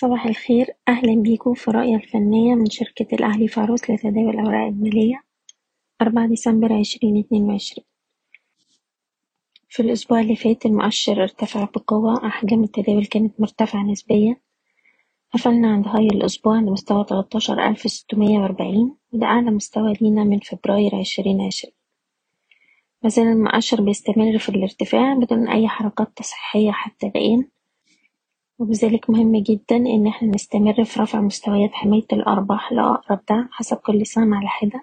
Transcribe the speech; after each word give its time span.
صباح 0.00 0.26
الخير. 0.26 0.66
أهلا 0.88 1.22
بيكم 1.22 1.54
في 1.54 1.70
رؤية 1.70 1.96
الفنية 1.96 2.54
من 2.54 2.70
شركة 2.70 3.14
الأهلي 3.14 3.48
فاروس 3.48 3.90
لتداول 3.90 4.30
الأوراق 4.30 4.66
المالية 4.66 5.22
أربعة 6.02 6.28
ديسمبر 6.28 6.72
عشرين 6.72 7.18
اتنين 7.18 7.42
وعشرين. 7.42 7.84
في 9.68 9.82
الأسبوع 9.82 10.20
اللي 10.20 10.36
فات 10.36 10.66
المؤشر 10.66 11.22
ارتفع 11.22 11.64
بقوة 11.64 12.26
أحجام 12.26 12.64
التداول 12.64 13.06
كانت 13.06 13.40
مرتفعة 13.40 13.82
نسبيا. 13.82 14.36
قفلنا 15.34 15.72
عند 15.72 15.86
هاي 15.88 16.06
الأسبوع 16.06 16.56
عند 16.56 16.68
مستوى 16.68 17.04
تلاتاشر 17.04 17.68
ألف 17.68 17.80
ستمية 17.80 18.38
وأربعين 18.38 18.96
وده 19.12 19.26
أعلى 19.26 19.50
مستوى 19.50 19.92
لينا 20.00 20.24
من 20.24 20.38
فبراير 20.38 20.96
عشرين 20.96 21.40
عشرين. 21.40 21.74
مازال 23.02 23.26
المؤشر 23.26 23.80
بيستمر 23.80 24.38
في 24.38 24.48
الارتفاع 24.48 25.14
بدون 25.14 25.48
أي 25.48 25.68
حركات 25.68 26.08
تصحيحية 26.16 26.70
حتى 26.70 27.06
الآن. 27.06 27.48
وبذلك 28.58 29.10
مهم 29.10 29.36
جدا 29.36 29.76
إن 29.76 30.06
إحنا 30.06 30.28
نستمر 30.28 30.84
في 30.84 31.00
رفع 31.00 31.20
مستويات 31.20 31.70
حماية 31.72 32.06
الأرباح 32.12 32.72
لأقرب 32.72 33.20
دعم 33.28 33.48
حسب 33.52 33.76
كل 33.76 34.06
سهم 34.06 34.34
على 34.34 34.48
حدة 34.48 34.82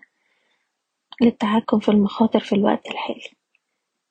للتحكم 1.21 1.79
في 1.79 1.89
المخاطر 1.89 2.39
في 2.39 2.55
الوقت 2.55 2.87
الحالي. 2.91 3.29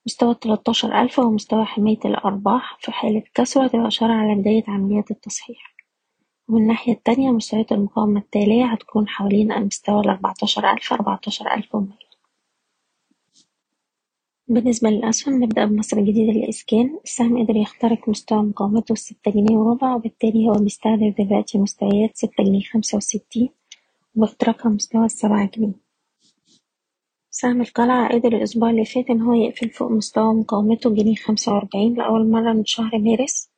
مستوى 0.07 0.31
التلاتاشر 0.31 1.01
ألف 1.03 1.21
هو 1.21 1.31
مستوى 1.31 1.65
حماية 1.65 1.99
الأرباح 2.05 2.77
في 2.81 2.93
حالة 2.93 3.23
كسره 3.35 3.67
تبقى 3.67 3.87
إشارة 3.89 4.13
على 4.13 4.35
بداية 4.35 4.65
عمليات 4.69 5.11
التصحيح. 5.11 5.75
ومن 6.49 6.63
الناحية 6.63 6.93
التانية 6.93 7.31
مستويات 7.31 7.73
المقاومة 7.73 8.21
التالية 8.21 8.65
هتكون 8.65 9.09
حوالين 9.09 9.65
مستوى 9.65 10.01
الأربعتاشر 10.01 10.71
ألف 10.71 10.93
أربعتاشر 10.93 11.55
ألف 11.55 11.75
ومية. 11.75 12.04
بالنسبة 14.49 14.91
للأسهم 14.91 15.45
نبدأ 15.45 15.65
بمصر 15.65 15.97
الجديدة 15.99 16.33
للإسكان 16.33 16.99
السهم 17.05 17.43
قدر 17.45 17.57
يخترق 17.57 18.09
مستوى 18.09 18.43
مقاومته 18.43 18.93
الستة 18.93 19.31
جنيه 19.31 19.57
وربع 19.57 19.95
وبالتالي 19.95 20.49
هو 20.49 20.53
بيستهدف 20.53 21.15
دلوقتي 21.21 21.59
مستويات 21.59 22.17
ستة 22.17 22.45
جنيه 22.45 22.61
خمسة 22.61 22.97
وستين 22.97 23.49
وباختراقها 24.17 24.71
مستوى 24.71 25.05
السبعة 25.05 25.51
جنيه. 25.57 25.73
سهم 27.31 27.61
القلعة 27.61 28.09
قدر 28.13 28.37
الأسبوع 28.37 28.71
اللي 28.71 28.85
فات 28.85 29.11
إن 29.11 29.21
هو 29.23 29.35
يقفل 29.35 29.71
فوق 29.71 29.91
مستوى 29.91 30.35
مقاومته 30.35 30.91
جنيه 30.95 31.15
خمسة 31.15 31.53
وأربعين 31.55 31.95
لأول 31.95 32.31
مرة 32.31 32.53
من 32.53 32.65
شهر 32.65 32.99
مارس. 32.99 33.51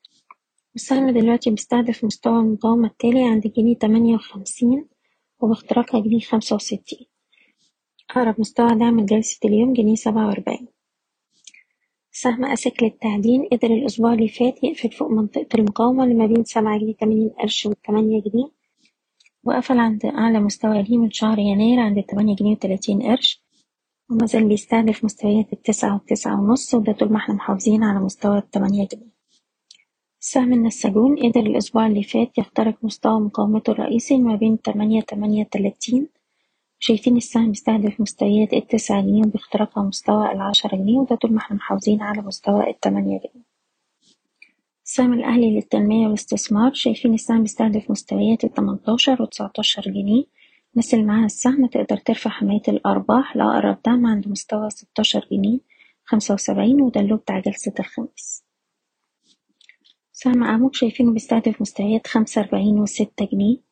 والسهم 0.72 1.10
دلوقتي 1.10 1.50
بيستهدف 1.50 2.04
مستوى 2.04 2.40
المقاومة 2.40 2.86
التالي 2.88 3.24
عند 3.24 3.46
جنيه 3.56 3.76
تمانية 3.76 4.14
وخمسين 4.14 4.86
وباختراقها 5.40 6.00
جنيه 6.00 6.20
خمسة 6.20 6.56
وستين. 6.56 7.06
أقرب 8.10 8.34
مستوى 8.40 8.74
دعم 8.74 9.00
لجلسة 9.00 9.38
اليوم 9.44 9.72
جنيه 9.72 9.94
سبعة 9.94 10.26
وأربعين. 10.26 10.65
سهم 12.18 12.44
أسك 12.44 12.82
للتعدين. 12.82 13.48
قدر 13.52 13.70
الأسبوع 13.70 14.12
اللي 14.12 14.28
فات 14.28 14.64
يقفل 14.64 14.90
فوق 14.90 15.10
منطقة 15.10 15.46
المقاومة 15.54 16.04
اللي 16.04 16.14
ما 16.14 16.26
بين 16.26 16.44
سبعة 16.44 16.78
جنيه 16.78 16.94
تمانين 16.94 17.30
قرش 17.40 17.66
والتمانية 17.66 18.22
جنيه 18.22 18.50
وقفل 19.44 19.78
عند 19.78 20.06
أعلى 20.06 20.40
مستوى 20.40 20.82
ليه 20.82 20.98
من 20.98 21.10
شهر 21.10 21.38
يناير 21.38 21.80
عند 21.80 22.02
تمانية 22.02 22.36
جنيه 22.36 22.50
وتلاتين 22.50 23.02
قرش 23.02 23.42
ومازال 24.10 24.48
بيستهدف 24.48 25.04
مستويات 25.04 25.52
التسعة 25.52 25.94
والتسعة 25.94 26.40
ونص 26.40 26.74
وده 26.74 26.92
طول 26.92 27.12
ما 27.12 27.16
إحنا 27.16 27.34
محافظين 27.34 27.84
على 27.84 28.00
مستوى 28.00 28.38
التمانية 28.38 28.88
جنيه. 28.92 29.12
سهم 30.20 30.52
النساجون. 30.52 31.16
قدر 31.16 31.40
الأسبوع 31.40 31.86
اللي 31.86 32.02
فات 32.02 32.38
يخترق 32.38 32.84
مستوى 32.84 33.20
مقاومته 33.20 33.70
الرئيسي 33.70 34.18
ما 34.18 34.36
بين 34.36 34.62
تمانية 34.62 35.00
تمانية 35.00 35.44
تلاتين 35.44 36.08
شايفين 36.78 37.16
السهم 37.16 37.48
بيستهدف 37.48 38.00
مستويات 38.00 38.52
التسعة 38.52 39.02
جنيه 39.02 39.22
وباختراقها 39.26 39.82
مستوى 39.84 40.32
العشرة 40.32 40.76
جنيه 40.76 40.98
وده 40.98 41.16
طول 41.16 41.32
ما 41.32 41.38
إحنا 41.38 41.56
محافظين 41.56 42.02
على 42.02 42.22
مستوى 42.22 42.70
التمانية 42.70 43.18
جنيه. 43.18 43.44
السهم 44.84 45.12
الأهلي 45.12 45.54
للتنمية 45.54 46.06
والاستثمار 46.06 46.74
شايفين 46.74 47.14
السهم 47.14 47.42
بيستهدف 47.42 47.90
مستويات 47.90 48.44
التمنتاشر 48.44 49.22
وتسعتاشر 49.22 49.82
جنيه. 49.82 50.24
الناس 50.72 50.94
اللي 50.94 51.04
معاها 51.04 51.26
السهم 51.26 51.66
تقدر 51.66 51.96
ترفع 51.96 52.30
حماية 52.30 52.62
الأرباح 52.68 53.36
لأقرب 53.36 53.78
دعم 53.86 54.06
عند 54.06 54.28
مستوى 54.28 54.70
ستاشر 54.70 55.28
جنيه 55.32 55.58
خمسة 56.04 56.34
وسبعين 56.34 56.80
وده 56.80 57.00
اللو 57.00 57.16
بتاع 57.16 57.40
جلسة 57.40 57.72
الخميس. 57.78 58.44
سهم 60.12 60.44
عموك 60.44 60.74
شايفينه 60.74 61.12
بيستهدف 61.12 61.60
مستويات 61.60 62.06
خمسة 62.06 62.40
أربعين 62.40 62.78
وستة 62.80 63.28
جنيه. 63.32 63.65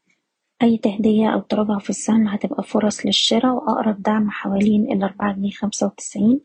أي 0.64 0.78
تهدية 0.78 1.28
أو 1.34 1.40
تراجع 1.40 1.78
في 1.78 1.90
السهم 1.90 2.28
هتبقى 2.28 2.62
فرص 2.62 3.06
للشراء 3.06 3.54
وأقرب 3.54 4.02
دعم 4.02 4.30
حوالين 4.30 4.92
الأربعة 4.92 5.32
جنيه 5.34 5.50
خمسة 5.50 5.86
وتسعين. 5.86 6.40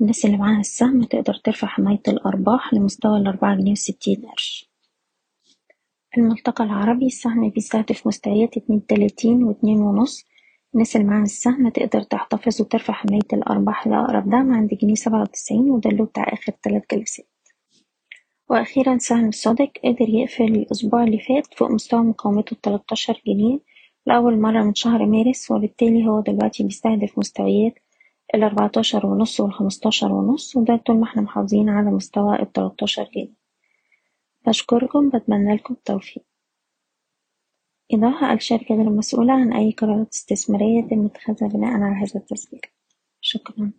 الناس 0.00 0.24
اللي 0.24 0.36
معاها 0.36 0.60
السهم 0.60 1.02
تقدر 1.04 1.34
ترفع 1.34 1.66
حماية 1.66 2.00
الأرباح 2.08 2.74
لمستوى 2.74 3.18
الأربعة 3.18 3.56
جنيه 3.56 3.72
وستين 3.72 4.26
قرش. 4.26 4.70
الملتقى 6.18 6.64
العربي 6.64 7.06
السهم 7.06 7.48
بيستهدف 7.50 8.06
مستويات 8.06 8.56
اتنين 8.56 8.86
تلاتين 8.86 9.44
واتنين 9.44 9.80
ونص. 9.80 10.24
الناس 10.74 10.96
اللي 10.96 11.06
معاها 11.06 11.22
السهم 11.22 11.68
تقدر 11.68 12.02
تحتفظ 12.02 12.60
وترفع 12.60 12.92
حماية 12.94 13.28
الأرباح 13.32 13.86
لأقرب 13.86 14.30
دعم 14.30 14.52
عند 14.52 14.74
جنيه 14.82 14.94
سبعة 14.94 15.20
وتسعين 15.22 15.70
وده 15.70 15.90
اللو 15.90 16.04
بتاع 16.04 16.24
آخر 16.32 16.52
تلات 16.62 16.94
جلسات. 16.94 17.26
وأخيرا 18.50 18.98
سهم 18.98 19.28
الصادق 19.28 19.70
قدر 19.84 20.08
يقفل 20.08 20.44
الأسبوع 20.44 21.04
اللي 21.04 21.18
فات 21.18 21.54
فوق 21.54 21.70
مستوى 21.70 22.00
مقاومته 22.00 22.52
التلاتاشر 22.54 23.22
جنيه 23.26 23.58
لأول 24.06 24.40
مرة 24.40 24.62
من 24.62 24.74
شهر 24.74 25.06
مارس 25.06 25.50
وبالتالي 25.50 26.06
هو 26.06 26.20
دلوقتي 26.20 26.62
بيستهدف 26.64 27.18
مستويات 27.18 27.74
الأربعتاشر 28.34 29.06
ونص 29.06 29.40
والخمستاشر 29.40 30.12
ونص 30.12 30.56
وده 30.56 30.76
طول 30.76 30.96
ما 30.96 31.04
إحنا 31.04 31.22
محافظين 31.22 31.68
على 31.68 31.90
مستوى 31.90 32.42
التلاتاشر 32.42 33.10
جنيه. 33.14 33.32
بشكركم 34.46 35.08
بتمنى 35.10 35.54
لكم 35.54 35.74
التوفيق. 35.74 36.22
إيضاح 37.92 38.24
الشركة 38.24 38.74
غير 38.74 38.90
مسؤولة 38.90 39.32
عن 39.32 39.52
أي 39.52 39.72
قرارات 39.72 40.14
استثمارية 40.14 40.78
يتم 40.84 41.06
اتخاذها 41.06 41.48
بناء 41.48 41.70
على 41.72 41.94
هذا 41.96 42.20
التسجيل. 42.20 42.60
شكرا. 43.20 43.72